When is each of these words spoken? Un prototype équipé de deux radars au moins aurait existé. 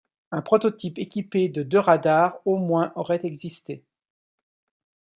Un 0.31 0.41
prototype 0.41 0.97
équipé 0.97 1.47
de 1.47 1.61
deux 1.61 1.77
radars 1.77 2.39
au 2.45 2.57
moins 2.57 2.91
aurait 2.95 3.23
existé. 3.23 3.83